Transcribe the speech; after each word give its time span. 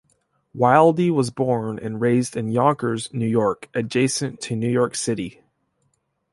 Wildey 0.57 1.11
was 1.13 1.29
born 1.29 1.77
and 1.77 2.01
raised 2.01 2.35
in 2.35 2.49
Yonkers, 2.49 3.13
New 3.13 3.27
York, 3.27 3.69
adjacent 3.75 4.41
to 4.41 4.55
New 4.55 4.67
York 4.67 4.95
City. 4.95 5.43